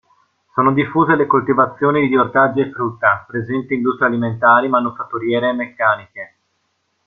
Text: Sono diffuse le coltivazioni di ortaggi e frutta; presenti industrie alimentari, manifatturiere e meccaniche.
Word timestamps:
Sono 0.55 0.73
diffuse 0.73 1.15
le 1.15 1.27
coltivazioni 1.27 2.07
di 2.07 2.15
ortaggi 2.17 2.59
e 2.59 2.71
frutta; 2.71 3.23
presenti 3.27 3.75
industrie 3.75 4.07
alimentari, 4.07 4.67
manifatturiere 4.67 5.49
e 5.49 5.53
meccaniche. 5.53 6.35